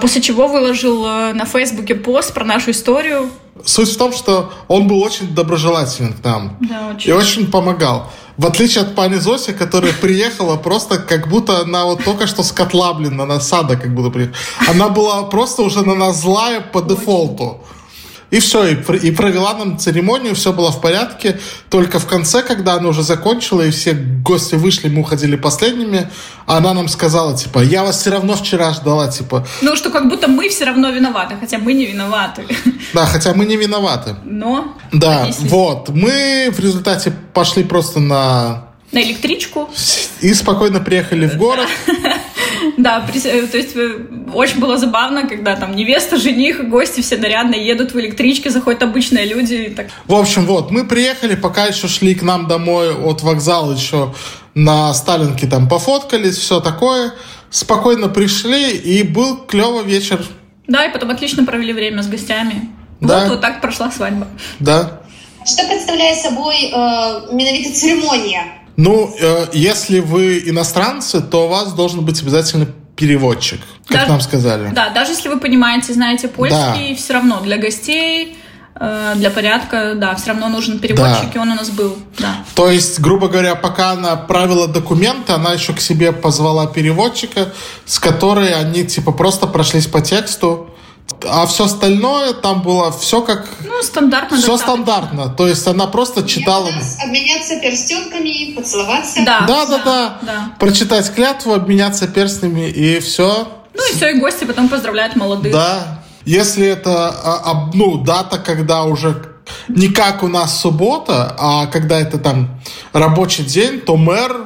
После 0.00 0.22
чего 0.22 0.46
выложил 0.48 1.04
э, 1.06 1.32
на 1.34 1.44
Фейсбуке 1.44 1.94
пост 1.94 2.32
про 2.32 2.44
нашу 2.44 2.70
историю. 2.70 3.28
Суть 3.64 3.92
в 3.92 3.96
том, 3.96 4.12
что 4.12 4.52
он 4.68 4.86
был 4.86 5.02
очень 5.02 5.34
доброжелателен 5.34 6.12
к 6.12 6.24
нам. 6.24 6.56
Да, 6.60 6.92
очень. 6.94 7.10
И 7.10 7.12
очень 7.12 7.50
помогал. 7.50 8.10
В 8.36 8.46
отличие 8.46 8.82
от 8.82 8.94
пани 8.94 9.14
Зоси, 9.14 9.52
которая 9.52 9.94
приехала 9.94 10.56
просто 10.56 10.98
как 10.98 11.28
будто 11.28 11.60
она 11.60 11.86
вот 11.86 12.04
только 12.04 12.26
что 12.26 12.42
с 12.42 12.52
котла, 12.52 12.92
блин, 12.92 13.16
на 13.16 13.24
нас 13.24 13.48
сада 13.48 13.76
как 13.76 13.94
будто 13.94 14.10
приехала. 14.10 14.36
Она 14.68 14.88
была 14.90 15.22
просто 15.22 15.62
уже 15.62 15.82
на 15.86 15.94
нас 15.94 16.20
злая 16.20 16.60
по 16.60 16.82
дефолту. 16.82 17.62
И 18.30 18.40
все, 18.40 18.66
и, 18.66 18.74
и 19.06 19.10
провела 19.12 19.54
нам 19.54 19.78
церемонию, 19.78 20.34
все 20.34 20.52
было 20.52 20.72
в 20.72 20.80
порядке. 20.80 21.38
Только 21.70 21.98
в 22.00 22.06
конце, 22.06 22.42
когда 22.42 22.74
она 22.74 22.88
уже 22.88 23.02
закончила, 23.04 23.62
и 23.62 23.70
все 23.70 23.92
гости 23.92 24.56
вышли, 24.56 24.88
мы 24.88 25.00
уходили 25.02 25.36
последними, 25.36 26.08
она 26.46 26.74
нам 26.74 26.88
сказала, 26.88 27.36
типа, 27.36 27.60
я 27.60 27.84
вас 27.84 28.00
все 28.00 28.10
равно 28.10 28.34
вчера 28.34 28.72
ждала, 28.72 29.08
типа, 29.08 29.46
Ну, 29.62 29.76
что 29.76 29.90
как 29.90 30.08
будто 30.08 30.26
мы 30.26 30.48
все 30.48 30.64
равно 30.64 30.90
виноваты, 30.90 31.36
хотя 31.40 31.58
мы 31.58 31.72
не 31.72 31.86
виноваты. 31.86 32.44
да, 32.94 33.06
хотя 33.06 33.32
мы 33.32 33.46
не 33.46 33.56
виноваты. 33.56 34.16
Но 34.24 34.76
Да, 34.92 35.26
Если- 35.26 35.46
вот. 35.48 35.88
Мы 35.90 36.50
в 36.52 36.58
результате 36.58 37.12
пошли 37.32 37.62
просто 37.62 38.00
на... 38.00 38.64
на 38.90 39.02
электричку. 39.02 39.70
И 40.20 40.34
спокойно 40.34 40.80
приехали 40.80 41.26
в 41.28 41.36
город. 41.36 41.68
Да, 41.86 41.92
при- 43.06 43.26
э, 43.26 43.46
то 43.46 43.56
есть 43.56 43.76
э, 43.76 44.06
очень 44.34 44.60
было 44.60 44.78
забавно, 44.78 45.28
когда 45.28 45.56
там 45.56 45.74
невеста, 45.76 46.16
жених, 46.16 46.68
гости 46.68 47.00
все 47.00 47.16
нарядные 47.16 47.66
едут 47.66 47.94
в 47.94 47.98
электричке, 48.00 48.50
заходят 48.50 48.82
обычные 48.82 49.26
люди. 49.26 49.54
и 49.54 49.70
так. 49.70 49.86
В 50.06 50.14
общем, 50.14 50.46
вот, 50.46 50.70
мы 50.70 50.84
приехали, 50.84 51.34
пока 51.34 51.66
еще 51.66 51.88
шли 51.88 52.14
к 52.14 52.22
нам 52.22 52.46
домой 52.46 52.94
от 52.94 53.22
вокзала, 53.22 53.72
еще 53.72 54.14
на 54.54 54.94
Сталинке 54.94 55.46
там 55.46 55.68
пофоткались, 55.68 56.36
все 56.36 56.60
такое. 56.60 57.12
Спокойно 57.50 58.08
пришли, 58.08 58.70
и 58.70 59.02
был 59.02 59.36
клевый 59.46 59.84
вечер. 59.84 60.24
Да, 60.68 60.84
и 60.84 60.92
потом 60.92 61.10
отлично 61.10 61.44
провели 61.44 61.72
время 61.72 62.02
с 62.02 62.08
гостями. 62.08 62.70
Да. 63.00 63.20
Вот, 63.20 63.28
вот 63.28 63.40
так 63.40 63.60
прошла 63.60 63.90
свадьба. 63.90 64.26
Да. 64.58 65.00
Что 65.44 65.62
представляет 65.68 66.18
собой 66.22 66.72
э, 66.74 67.34
менавіта 67.34 67.70
церемонія? 67.70 68.44
Ну, 68.76 69.14
э, 69.18 69.46
если 69.52 70.00
вы 70.00 70.42
иностранцы, 70.46 71.20
то 71.20 71.46
у 71.46 71.48
вас 71.48 71.72
должен 71.72 72.04
быть 72.04 72.20
обязательно 72.22 72.66
переводчик, 72.94 73.60
как 73.86 73.96
Даже- 73.98 74.10
нам 74.10 74.20
сказали. 74.20 74.70
Да, 74.74 74.90
даже 74.90 75.12
если 75.12 75.28
вы 75.28 75.38
понимаете, 75.38 75.92
знаете 75.92 76.28
польский, 76.28 76.94
все 76.96 77.14
равно 77.14 77.40
для 77.40 77.56
гостей, 77.58 78.36
э, 78.78 79.12
для 79.16 79.30
порядка, 79.30 79.94
да, 79.94 80.14
все 80.14 80.28
равно 80.28 80.48
нужен 80.48 80.78
переводчик, 80.78 81.32
Да. 81.32 81.32
и 81.34 81.38
он 81.38 81.50
у 81.52 81.54
нас 81.54 81.70
был, 81.70 81.96
да. 82.18 82.36
То 82.54 82.70
есть, 82.70 83.00
грубо 83.00 83.28
говоря, 83.28 83.54
пока 83.54 83.92
она 83.92 84.16
правила 84.16 84.66
документы, 84.68 85.32
она 85.32 85.52
еще 85.52 85.72
к 85.72 85.80
себе 85.80 86.12
позвала 86.12 86.66
переводчика, 86.66 87.52
с 87.86 87.98
которой 87.98 88.52
они 88.52 88.84
типа 88.84 89.12
просто 89.12 89.46
прошлись 89.46 89.86
по 89.86 90.00
тексту. 90.02 90.65
А 91.28 91.46
все 91.46 91.64
остальное 91.64 92.32
там 92.34 92.62
было 92.62 92.90
все 92.92 93.22
как 93.22 93.48
Ну, 93.64 93.82
стандартно. 93.82 94.36
все 94.36 94.46
достаточно. 94.52 94.84
стандартно. 94.84 95.28
То 95.36 95.46
есть 95.48 95.66
она 95.66 95.86
просто 95.86 96.22
читала. 96.22 96.68
Обміняться 97.04 97.56
перстенками, 97.56 98.52
поцеловаться. 98.56 99.20
Да, 99.24 99.44
Да, 99.46 99.66
да, 99.66 99.78
да. 99.84 100.18
да. 100.22 100.48
Прочитать 100.58 101.14
клятву, 101.14 101.52
обменяться 101.52 102.06
перстнями 102.06 102.68
и 102.68 102.98
все. 103.00 103.48
Ну 103.74 103.82
и 103.90 103.94
все, 103.96 104.10
и 104.10 104.18
гости 104.20 104.44
потом 104.44 104.68
поздравляют 104.68 105.16
молодых. 105.16 105.52
Да. 105.52 105.98
Если 106.24 106.66
это 106.66 107.08
а, 107.08 107.40
а, 107.50 107.70
ну, 107.74 107.98
дата, 107.98 108.38
когда 108.38 108.82
уже 108.84 109.22
не 109.68 109.88
как 109.88 110.22
у 110.22 110.28
нас 110.28 110.60
суббота, 110.60 111.36
а 111.38 111.66
когда 111.66 112.00
это 112.00 112.18
там 112.18 112.48
рабочий 112.92 113.44
день, 113.44 113.80
то 113.80 113.96
мэр 113.96 114.36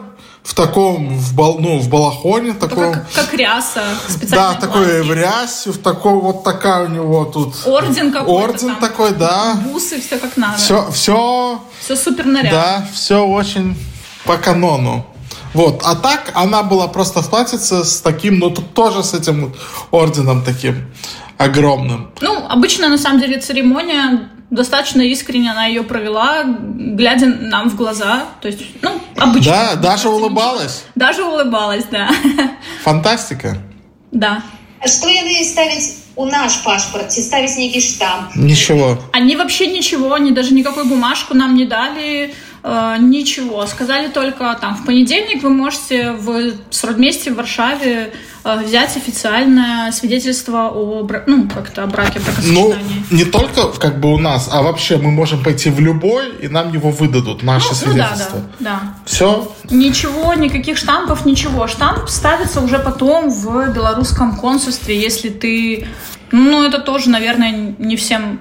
в 0.42 0.54
таком, 0.54 1.16
в, 1.18 1.34
бал, 1.34 1.58
ну, 1.58 1.78
в 1.78 1.88
балахоне, 1.88 2.50
Это 2.50 2.68
таком, 2.68 2.92
как, 2.92 3.12
как 3.12 3.34
ряса, 3.34 3.82
да, 4.22 4.54
такой 4.54 5.02
в 5.02 5.12
рясе, 5.12 5.70
в 5.70 5.78
такой 5.78 6.14
вот 6.14 6.44
такая 6.44 6.86
у 6.86 6.88
него 6.88 7.24
тут 7.26 7.54
Орден 7.66 8.10
какой-то 8.10 8.32
орден 8.32 8.68
там. 8.68 8.76
такой, 8.80 9.12
да. 9.12 9.54
Бусы, 9.64 10.00
все 10.00 10.18
как 10.18 10.36
надо. 10.36 10.56
Все, 10.58 10.90
все, 10.90 11.60
Все 11.80 11.94
супер 11.96 12.24
нарядно. 12.24 12.50
да, 12.50 12.88
все 12.92 13.24
очень 13.24 13.76
по 14.24 14.36
канону. 14.38 15.06
Вот, 15.52 15.82
а 15.84 15.94
так 15.96 16.30
она 16.34 16.62
была 16.62 16.86
просто 16.88 17.22
в 17.22 17.28
платьице 17.28 17.84
с 17.84 18.00
таким, 18.00 18.38
ну 18.38 18.50
тут 18.50 18.72
тоже 18.72 19.02
с 19.02 19.14
этим 19.14 19.52
орденом 19.90 20.42
таким 20.44 20.86
огромным. 21.38 22.10
Ну, 22.20 22.46
обычно, 22.48 22.88
на 22.88 22.98
самом 22.98 23.20
деле, 23.20 23.40
церемония 23.40 24.29
достаточно 24.49 25.01
искренне 25.01 25.51
она 25.51 25.65
ее 25.65 25.83
провела, 25.83 26.43
глядя 26.43 27.27
нам 27.27 27.69
в 27.69 27.75
глаза. 27.75 28.25
То 28.41 28.47
есть, 28.47 28.61
ну, 28.81 28.91
обычно. 29.17 29.51
Да, 29.51 29.75
даже 29.75 30.09
улыбалась. 30.09 30.83
Даже 30.95 31.23
улыбалась, 31.23 31.85
да. 31.91 32.09
Фантастика. 32.83 33.57
Да. 34.11 34.43
А 34.81 34.87
Што 34.87 35.09
яны 35.09 35.43
ставяць 35.43 36.05
у 36.15 36.25
наш 36.25 36.61
пашпарт 36.63 37.11
ці 37.11 37.21
ставіць 37.21 37.57
нейкі 37.57 37.81
штамп? 37.81 38.35
Ничего. 38.35 38.97
Они 39.13 39.35
вообще 39.35 39.67
ничего, 39.67 40.13
они 40.13 40.31
даже 40.31 40.53
никакую 40.53 40.85
бумажку 40.85 41.33
нам 41.33 41.55
не 41.55 41.65
дали, 41.65 42.33
э, 42.63 42.95
ничего. 42.99 43.65
Сказали 43.65 44.07
только 44.09 44.57
там 44.61 44.75
в 44.75 44.85
понедельник 44.85 45.43
вы 45.43 45.49
можете 45.49 46.11
в 46.11 46.53
сродместе 46.69 47.31
в 47.31 47.35
Варшаве 47.35 48.13
э, 48.38 48.38
взять 48.44 48.96
официальное 48.96 49.92
свидетельство 49.92 50.68
о, 50.72 51.06
ну, 51.26 51.48
как-то 51.48 51.82
о 51.84 51.86
браке, 51.86 52.20
Ну, 52.42 52.68
бракосочетании. 52.70 53.04
не 53.10 53.24
только 53.24 53.68
как 53.78 54.00
бы 54.00 54.12
у 54.12 54.18
нас, 54.18 54.48
а 54.52 54.62
вообще 54.62 54.96
мы 54.96 55.10
можем 55.10 55.42
пойти 55.42 55.70
в 55.70 55.80
любой, 55.80 56.30
и 56.40 56.48
нам 56.48 56.72
его 56.72 56.90
выдадут, 56.90 57.42
наше 57.42 57.68
ну, 57.68 57.74
ну 57.86 57.92
да, 57.92 57.98
да, 57.98 58.06
свидетельство. 58.08 58.40
да. 58.60 58.80
Все. 59.04 59.52
Ничего, 59.70 60.34
никаких 60.34 60.76
штампов, 60.78 61.24
ничего. 61.26 61.66
Штамп 61.66 62.08
ставится 62.08 62.60
уже 62.60 62.78
потом 62.78 63.30
в 63.30 63.72
белорусском 63.72 64.36
консульстве, 64.36 64.98
если 65.00 65.28
ты... 65.28 65.86
Ну, 66.32 66.64
это 66.64 66.78
тоже, 66.78 67.10
наверное, 67.10 67.74
не 67.78 67.96
всем 67.96 68.38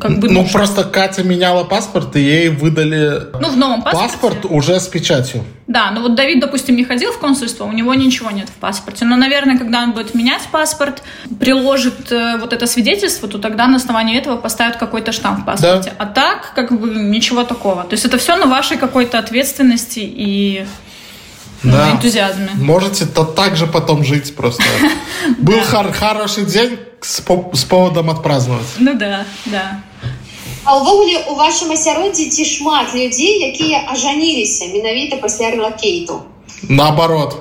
как 0.00 0.18
бы... 0.18 0.28
Ну, 0.28 0.42
нужно. 0.42 0.52
просто 0.58 0.82
Катя 0.84 1.22
меняла 1.22 1.62
паспорт, 1.62 2.16
и 2.16 2.20
ей 2.20 2.48
выдали 2.48 3.28
Ну, 3.40 3.50
в 3.50 3.56
новом 3.56 3.82
паспорте. 3.82 4.08
паспорт 4.12 4.44
уже 4.44 4.80
с 4.80 4.88
печатью. 4.88 5.44
Да, 5.68 5.90
ну 5.90 6.00
вот 6.00 6.14
Давид, 6.14 6.40
допустим, 6.40 6.76
не 6.76 6.84
ходил 6.84 7.12
в 7.12 7.18
консульство, 7.18 7.64
у 7.64 7.72
него 7.72 7.92
ничего 7.92 8.30
нет 8.30 8.48
в 8.48 8.52
паспорте. 8.54 9.04
Но, 9.04 9.16
наверное, 9.16 9.58
когда 9.58 9.82
он 9.82 9.92
будет 9.92 10.14
менять 10.14 10.42
паспорт, 10.50 11.02
приложит 11.38 12.10
э, 12.10 12.38
вот 12.38 12.54
это 12.54 12.66
свидетельство, 12.66 13.28
то 13.28 13.38
тогда 13.38 13.66
на 13.66 13.76
основании 13.76 14.16
этого 14.18 14.38
поставят 14.38 14.76
какой-то 14.76 15.12
штамп 15.12 15.40
в 15.42 15.44
паспорте. 15.44 15.92
А 15.98 16.06
так, 16.06 16.52
как 16.54 16.72
бы, 16.72 16.88
ничего 16.88 17.44
такого. 17.44 17.84
То 17.84 17.92
есть 17.92 18.06
это 18.06 18.16
все 18.16 18.36
на 18.36 18.46
вашей 18.46 18.78
какой-то 18.78 19.18
ответственности 19.18 20.00
и 20.00 20.66
ну, 21.62 21.72
Да. 21.72 21.90
энтузиазме. 21.92 22.48
Можете 22.54 23.04
то 23.04 23.24
так 23.24 23.56
же 23.56 23.66
потом 23.66 24.04
жить 24.04 24.34
просто. 24.34 24.62
Был 25.38 25.60
хор- 25.60 25.92
хороший 25.92 26.46
день 26.46 26.78
с 27.02 27.20
поводом 27.20 28.08
отпраздновать. 28.08 28.66
Ну 28.78 28.94
да, 28.94 29.24
да. 29.46 29.80
А 30.67 30.77
ўвогуле 30.79 31.27
у 31.29 31.35
вашым 31.35 31.71
асяроддзі 31.71 32.29
ці 32.29 32.45
шмат 32.45 32.95
людзей, 32.95 33.43
якія 33.51 33.83
ажаніліся 33.91 34.71
менавіта 34.71 35.17
пасля 35.17 35.51
рэлакейту? 35.51 36.23
Наоборот. 36.69 37.35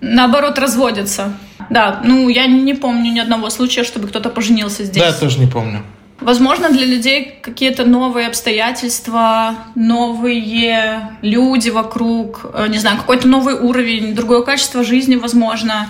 Наоборот, 0.00 0.58
разводятся. 0.58 1.32
Да, 1.70 2.00
ну 2.04 2.28
я 2.28 2.46
не 2.46 2.74
помню 2.74 3.12
ни 3.12 3.18
одного 3.18 3.50
случая, 3.50 3.84
чтобы 3.84 4.08
кто-то 4.08 4.30
поженился 4.30 4.84
здесь. 4.84 5.02
Да, 5.02 5.08
я 5.08 5.12
тоже 5.12 5.38
не 5.38 5.46
помню. 5.46 5.82
Возможно, 6.21 6.69
для 6.69 6.85
людей 6.85 7.37
какие-то 7.41 7.85
новые 7.85 8.27
обстоятельства, 8.27 9.55
новые 9.75 11.09
люди 11.21 11.69
вокруг, 11.69 12.41
э, 12.53 12.67
не 12.67 12.77
знаю, 12.77 12.97
какой-то 12.97 13.27
новый 13.27 13.53
уровень, 13.53 14.13
другое 14.13 14.41
качество 14.41 14.83
жизни, 14.83 15.15
возможно. 15.15 15.89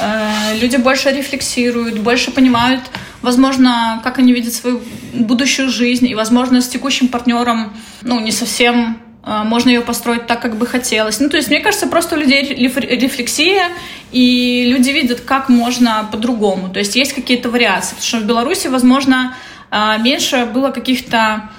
Э, 0.00 0.58
Люди 0.60 0.76
больше 0.76 1.10
рефлексируют, 1.10 1.98
больше 2.00 2.32
понимают, 2.32 2.80
возможно, 3.22 4.00
как 4.02 4.18
они 4.18 4.32
видят 4.32 4.52
свою 4.52 4.80
будущую 5.14 5.68
жизнь, 5.68 6.08
и, 6.08 6.14
возможно, 6.16 6.60
с 6.60 6.68
текущим 6.68 7.06
партнером, 7.06 7.72
ну, 8.02 8.18
не 8.18 8.32
совсем 8.32 8.98
э, 9.24 9.42
можно 9.44 9.68
ее 9.70 9.82
построить 9.82 10.26
так, 10.26 10.40
как 10.42 10.56
бы 10.56 10.66
хотелось. 10.66 11.20
Ну, 11.20 11.28
то 11.28 11.36
есть, 11.36 11.50
мне 11.50 11.60
кажется, 11.60 11.86
просто 11.86 12.16
у 12.16 12.18
людей 12.18 12.42
реф- 12.42 12.76
рефлексия, 12.80 13.68
и 14.10 14.64
люди 14.74 14.90
видят, 14.90 15.20
как 15.20 15.48
можно 15.48 16.08
по-другому. 16.10 16.68
То 16.68 16.80
есть, 16.80 16.96
есть 16.96 17.12
какие-то 17.12 17.48
вариации. 17.48 17.94
Потому 17.94 18.06
что 18.08 18.18
в 18.18 18.24
Беларуси, 18.24 18.66
возможно, 18.68 19.34
меньше 19.70 20.46
было 20.46 20.70
каких-то, 20.70 21.50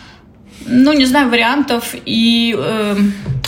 ну, 0.66 0.94
не 0.94 1.06
знаю, 1.06 1.30
вариантов 1.30 1.96
и 2.06 2.56
э, 2.58 2.96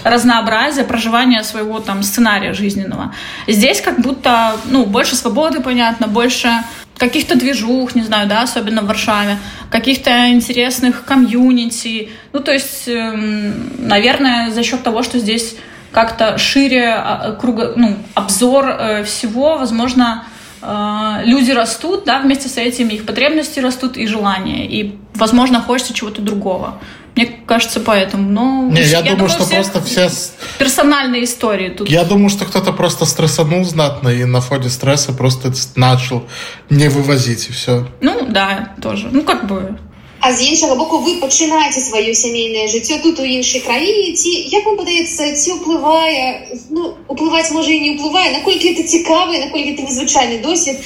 разнообразия 0.03 0.83
проживания 0.83 1.43
своего 1.43 1.79
там 1.79 2.03
сценария 2.03 2.53
жизненного. 2.53 3.13
Здесь 3.47 3.81
как 3.81 3.99
будто, 3.99 4.55
ну, 4.65 4.85
больше 4.85 5.15
свободы, 5.15 5.61
понятно, 5.61 6.07
больше 6.07 6.49
каких-то 6.97 7.35
движух, 7.35 7.95
не 7.95 8.03
знаю, 8.03 8.27
да, 8.27 8.43
особенно 8.43 8.81
в 8.83 8.85
Варшаве, 8.85 9.37
каких-то 9.71 10.29
интересных 10.29 11.03
комьюнити. 11.03 12.09
Ну, 12.31 12.39
то 12.41 12.51
есть, 12.51 12.87
эм, 12.87 13.87
наверное, 13.87 14.51
за 14.51 14.63
счет 14.63 14.83
того, 14.83 15.01
что 15.01 15.17
здесь 15.17 15.55
как-то 15.91 16.37
шире 16.37 16.93
а, 16.93 17.35
круга, 17.39 17.73
ну, 17.75 17.97
обзор 18.13 18.67
э, 18.69 19.03
всего, 19.03 19.57
возможно, 19.57 20.23
э, 20.23 20.40
люди 20.61 21.51
растут, 21.51 22.03
да, 22.05 22.21
вместе 22.21 22.49
с 22.49 22.57
этим 22.57 22.89
их 22.89 23.05
потребности 23.05 23.59
растут 23.59 23.97
и 23.97 24.05
желания, 24.07 24.67
и, 24.67 24.95
возможно, 25.15 25.61
хочется 25.61 25.93
чего-то 25.93 26.21
другого. 26.21 26.79
Мне 27.15 27.25
кажется, 27.45 27.81
поэтому. 27.81 28.29
Но 28.29 28.69
Не, 28.71 28.83
я, 28.83 29.01
думаю, 29.01 29.17
думаю, 29.17 29.29
что 29.29 29.45
просто 29.45 29.81
все... 29.81 30.09
персональные 30.57 31.25
истории 31.25 31.69
тут. 31.69 31.89
Я 31.89 32.05
думаю, 32.05 32.29
что 32.29 32.45
кто-то 32.45 32.71
просто 32.71 33.05
стрессанул 33.05 33.65
знатно 33.65 34.09
и 34.09 34.23
на 34.23 34.39
фоне 34.39 34.69
стресса 34.69 35.11
просто 35.11 35.51
начал 35.75 36.23
не 36.69 36.87
вывозить, 36.87 37.49
и 37.49 37.51
все. 37.51 37.87
Ну, 37.99 38.27
да, 38.29 38.75
тоже. 38.81 39.09
Ну, 39.11 39.23
как 39.23 39.45
бы... 39.45 39.77
А 40.20 40.32
з 40.32 40.42
іншого 40.42 40.76
боку, 40.76 40.98
ви 40.98 41.14
починаєте 41.14 41.80
своє 41.80 42.14
сімейне 42.14 42.68
життя 42.68 42.98
тут 43.02 43.20
у 43.20 43.24
іншій 43.24 43.60
країні. 43.60 44.12
Ці 44.12 44.28
як 44.28 44.66
вам 44.66 44.76
подається, 44.76 45.32
ці 45.32 45.52
впливає? 45.52 46.48
Ну 46.70 46.94
впливати 47.08 47.54
може 47.54 47.72
і 47.72 47.90
не 47.90 47.96
впливає. 47.96 48.32
Наскільки 48.32 48.74
це 48.74 48.82
цікавий, 48.82 49.38
наскільки 49.38 49.74
це 49.76 49.82
незвичайний 49.82 50.38
досвід. 50.38 50.76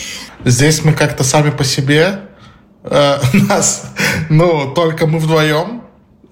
Здесь 0.45 0.85
мы 0.85 0.95
как-то 0.95 1.25
сами 1.25 1.51
по 1.51 1.65
себе, 1.65 2.19
э, 2.85 3.49
нас, 3.49 3.85
ну, 4.31 4.73
только 4.75 5.07
мы 5.07 5.19
вдвоем. 5.19 5.81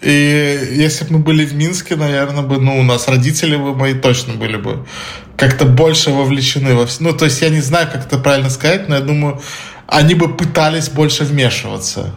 И 0.03 0.81
если 0.87 1.05
бы 1.05 1.19
мы 1.19 1.19
были 1.19 1.45
в 1.45 1.55
Минске, 1.55 1.97
наверное, 1.97 2.43
бы, 2.43 2.59
ну, 2.61 2.79
у 2.79 2.83
нас 2.83 3.09
родители 3.09 3.57
бы 3.57 3.75
мои 3.75 3.95
точно 3.95 4.35
были 4.35 4.57
бы 4.57 4.87
как-то 5.37 5.65
больше 5.65 6.11
вовлечены 6.11 6.75
во 6.75 6.87
все. 6.87 7.03
Ну, 7.05 7.13
то 7.13 7.25
есть 7.25 7.43
я 7.43 7.51
не 7.51 7.61
знаю, 7.61 7.89
как 7.93 8.07
это 8.07 8.19
правильно 8.19 8.51
сказать, 8.51 8.89
но 8.89 8.95
я 8.95 9.01
думаю, 9.01 9.41
они 9.87 10.15
бы 10.15 10.29
пытались 10.29 10.89
больше 10.89 11.25
вмешиваться. 11.25 12.15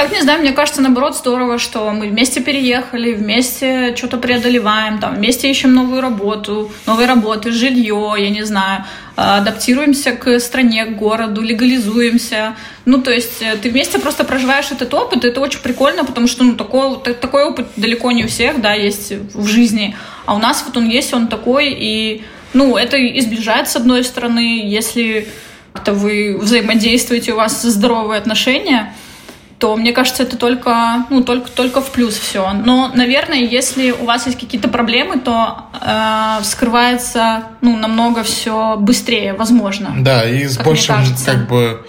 Так, 0.00 0.12
не 0.12 0.22
знаю, 0.22 0.40
мне 0.40 0.52
кажется, 0.52 0.80
наоборот, 0.80 1.14
здорово, 1.14 1.58
что 1.58 1.90
мы 1.90 2.08
вместе 2.08 2.40
переехали, 2.40 3.12
вместе 3.12 3.94
что-то 3.94 4.16
преодолеваем, 4.16 4.98
там, 4.98 5.16
вместе 5.16 5.50
ищем 5.50 5.74
новую 5.74 6.00
работу, 6.00 6.72
новые 6.86 7.06
работы, 7.06 7.52
жилье, 7.52 8.14
я 8.16 8.30
не 8.30 8.42
знаю, 8.44 8.86
а, 9.16 9.36
адаптируемся 9.36 10.12
к 10.12 10.40
стране, 10.40 10.86
к 10.86 10.96
городу, 10.96 11.42
легализуемся. 11.42 12.56
Ну, 12.86 13.02
то 13.02 13.10
есть 13.10 13.42
э, 13.42 13.58
ты 13.58 13.68
вместе 13.68 13.98
просто 13.98 14.24
проживаешь 14.24 14.70
этот 14.70 14.94
опыт, 14.94 15.22
и 15.26 15.28
это 15.28 15.38
очень 15.42 15.60
прикольно, 15.60 16.06
потому 16.06 16.28
что, 16.28 16.44
ну, 16.44 16.56
такой, 16.56 16.96
та- 17.04 17.12
такой 17.12 17.44
опыт 17.44 17.66
далеко 17.76 18.10
не 18.10 18.24
у 18.24 18.26
всех, 18.26 18.62
да, 18.62 18.72
есть 18.72 19.12
в 19.34 19.46
жизни. 19.46 19.94
А 20.24 20.34
у 20.34 20.38
нас 20.38 20.64
вот 20.66 20.78
он 20.78 20.88
есть, 20.88 21.12
он 21.12 21.28
такой, 21.28 21.76
и, 21.78 22.24
ну, 22.54 22.78
это 22.78 22.96
и 22.96 23.20
сближает 23.20 23.68
с 23.68 23.76
одной 23.76 24.02
стороны, 24.02 24.62
если 24.66 25.28
как-то 25.74 25.92
вы 25.92 26.38
взаимодействуете, 26.40 27.34
у 27.34 27.36
вас 27.36 27.60
здоровые 27.60 28.16
отношения, 28.16 28.94
то 29.60 29.76
мне 29.76 29.92
кажется, 29.92 30.22
это 30.22 30.38
только, 30.38 31.04
ну, 31.10 31.22
только, 31.22 31.50
только 31.50 31.82
в 31.82 31.90
плюс 31.90 32.16
все. 32.16 32.50
Но, 32.64 32.90
наверное, 32.94 33.40
если 33.40 33.90
у 33.90 34.06
вас 34.06 34.24
есть 34.24 34.40
какие-то 34.40 34.68
проблемы, 34.68 35.18
то 35.18 35.66
э, 35.78 36.42
вскрывается 36.42 37.42
ну, 37.60 37.76
намного 37.76 38.22
все 38.22 38.76
быстрее, 38.78 39.34
возможно. 39.34 39.92
Да, 39.98 40.24
и 40.24 40.48
с 40.48 40.56
Как 40.56 40.66
большим, 40.66 40.96
как 41.26 41.46
бы, 41.46 41.84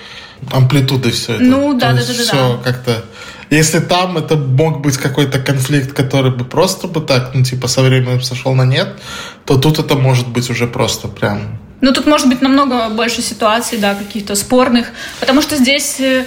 амплитудой 0.52 1.14
все 1.14 1.36
это. 1.36 1.44
Ну, 1.44 1.74
да, 1.74 1.92
То 1.92 1.96
да, 1.96 2.02
да, 2.02 2.08
да, 2.08 2.24
всё 2.24 2.58
да. 2.58 2.72
как-то... 2.72 3.06
Если 3.50 3.80
там 3.80 4.18
это 4.18 4.36
мог 4.36 4.82
быть 4.82 4.98
какой-то 4.98 5.40
конфликт, 5.40 5.94
который 5.94 6.32
бы 6.32 6.44
просто 6.44 6.88
бы 6.88 7.00
так, 7.00 7.32
ну, 7.34 7.44
типа, 7.44 7.68
со 7.68 7.82
временем 7.82 8.22
сошел 8.22 8.54
на 8.54 8.66
нет, 8.66 9.00
то 9.46 9.58
тут 9.58 9.80
это 9.80 9.96
может 9.96 10.28
быть 10.28 10.50
уже 10.50 10.68
просто 10.68 11.08
прям... 11.08 11.58
Ну, 11.80 11.94
тут 11.94 12.06
может 12.06 12.28
быть 12.28 12.42
намного 12.42 12.90
больше 12.90 13.22
ситуаций, 13.22 13.78
да, 13.78 13.96
каких-то 13.96 14.36
спорных, 14.36 14.88
потому 15.20 15.42
что 15.42 15.56
здесь 15.56 16.00
э, 16.00 16.26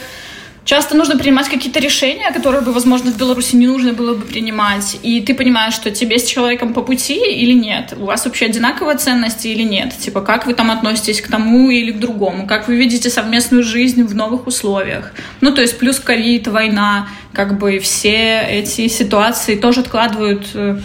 часто 0.65 0.97
нужно 0.97 1.17
принимать 1.17 1.49
какие-то 1.49 1.81
решения, 1.81 2.31
которые 2.33 2.63
бы, 2.63 2.73
возможно, 2.73 3.11
в 3.11 3.17
Беларуси 3.17 3.57
не 3.57 3.67
нужно 3.67 3.93
было 3.93 4.15
бы 4.15 4.25
принимать, 4.25 4.99
и 5.03 5.21
ты 5.21 5.35
понимаешь, 5.35 5.75
что 5.75 5.91
тебе 5.91 6.19
с 6.19 6.25
человеком 6.25 6.73
по 6.73 6.83
пути 6.83 7.15
или 7.15 7.53
нет, 7.53 7.95
у 7.97 8.07
вас 8.07 8.25
вообще 8.25 8.47
одинаковые 8.47 8.97
ценности 8.99 9.49
или 9.49 9.63
нет, 9.63 9.97
типа, 9.99 10.21
как 10.21 10.47
вы 10.47 10.55
там 10.55 10.71
относитесь 10.71 11.21
к 11.21 11.29
тому 11.29 11.71
или 11.71 11.93
к 11.93 11.99
другому, 11.99 12.47
как 12.47 12.69
вы 12.69 12.77
видите 12.77 13.11
совместную 13.11 13.63
жизнь 13.63 14.03
в 14.05 14.15
новых 14.15 14.47
условиях. 14.47 15.13
Ну, 15.41 15.53
то 15.53 15.61
есть 15.61 15.79
плюс 15.79 16.01
ковид, 16.01 16.49
война, 16.49 17.09
как 17.33 17.59
бы 17.59 17.79
все 17.79 18.41
эти 18.49 18.89
ситуации 18.89 19.57
тоже 19.57 19.81
откладывают 19.81 20.47
э, 20.55 20.79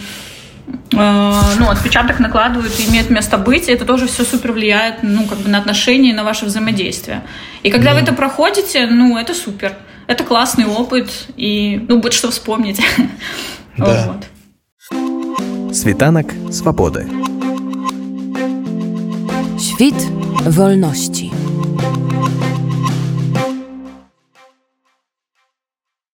ну, 1.58 1.70
отпечаток 1.70 2.20
накладывают 2.20 2.78
и 2.78 2.88
имеет 2.88 3.10
место 3.10 3.38
быть, 3.38 3.68
и 3.68 3.72
это 3.72 3.84
тоже 3.84 4.06
все 4.06 4.24
супер 4.24 4.52
влияет, 4.52 5.02
ну, 5.02 5.26
как 5.26 5.38
бы 5.38 5.48
на 5.48 5.58
отношения 5.58 6.10
и 6.10 6.12
на 6.12 6.24
ваше 6.24 6.46
взаимодействие. 6.46 7.22
И 7.62 7.70
когда 7.70 7.94
вы 7.94 8.00
это 8.00 8.12
проходите, 8.12 8.86
ну, 8.86 9.18
это 9.18 9.34
супер. 9.34 9.72
Это 10.06 10.24
классный 10.24 10.66
опыт, 10.66 11.10
и, 11.36 11.84
ну, 11.88 12.00
будет 12.00 12.12
что 12.12 12.30
вспомнить. 12.30 12.80
Да. 13.76 14.14
Вот. 14.90 15.74
Світанок 15.74 16.26
свободи. 16.50 17.06
Świt 19.58 19.94
wolności. 20.46 21.30